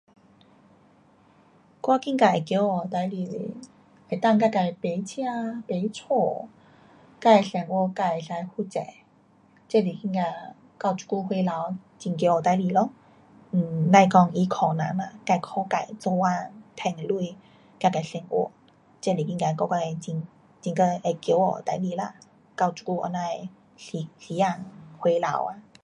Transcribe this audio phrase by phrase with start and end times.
[1.81, 3.61] 我觉得会骄傲的事情
[4.09, 5.21] 就是能够自自买车，
[5.69, 6.47] 买
[7.21, 8.79] 家，自生活自可以负责。
[9.67, 10.25] 这是那样
[10.79, 11.53] 到这久岁头
[12.01, 12.89] 很骄傲的事情咯
[13.51, 18.49] ，um 甭讲要靠人呐，自能够靠自做工，赚钱自自生活，
[18.99, 20.27] 这是觉得讲我会很，
[20.63, 20.83] 很嘎
[21.21, 22.15] 骄傲的事情啦，
[22.55, 24.65] 到这久这样时，时间
[24.99, 25.61] 岁头啊。